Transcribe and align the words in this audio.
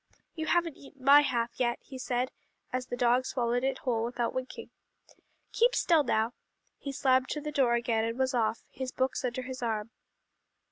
"You 0.33 0.47
haven't 0.47 0.77
eaten 0.77 1.05
my 1.05 1.21
half 1.21 1.59
yet," 1.59 1.77
he 1.79 1.99
said 1.99 2.31
as 2.73 2.87
the 2.87 2.97
dog 2.97 3.23
swallowed 3.27 3.63
it 3.63 3.77
whole 3.77 4.03
without 4.03 4.33
winking. 4.33 4.71
"Keep 5.51 5.75
still 5.75 6.03
now." 6.03 6.33
He 6.79 6.91
slammed 6.91 7.29
to 7.29 7.39
the 7.39 7.51
door 7.51 7.75
again, 7.75 8.03
and 8.03 8.17
was 8.17 8.33
off, 8.33 8.63
his 8.71 8.91
books 8.91 9.23
under 9.23 9.43
his 9.43 9.61
arm. 9.61 9.91